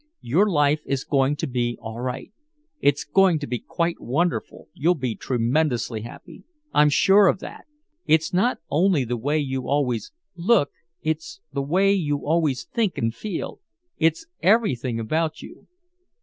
[0.21, 2.33] Your life is going to be all right.
[2.79, 6.43] It's going to be quite wonderful you'll be tremendously happy.
[6.73, 7.67] I'm sure of that.
[8.07, 10.71] It's not only the way you always look
[11.03, 13.59] it's the way you always think and feel.
[13.99, 15.67] It's everything about you."